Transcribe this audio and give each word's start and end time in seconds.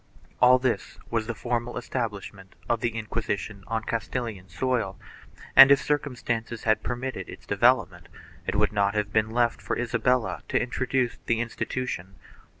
1 0.39 0.49
All 0.49 0.57
this 0.57 0.97
was 1.11 1.27
the 1.27 1.35
formal 1.35 1.77
establishment 1.77 2.55
of 2.67 2.79
the 2.81 2.97
Inquisition 2.97 3.63
on 3.67 3.83
Castilian 3.83 4.49
soil 4.49 4.99
and, 5.55 5.69
if 5.69 5.79
circumstances 5.79 6.63
had 6.63 6.81
per 6.81 6.95
mitted 6.95 7.29
its 7.29 7.45
development, 7.45 8.07
it 8.47 8.55
would 8.55 8.71
not 8.73 8.95
have 8.95 9.13
been 9.13 9.29
left 9.29 9.61
for 9.61 9.77
Isabella 9.77 10.41
to 10.49 10.59
introduce 10.59 11.19
the 11.27 11.39
institution. 11.39 12.15